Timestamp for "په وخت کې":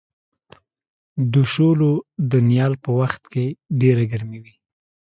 2.83-3.45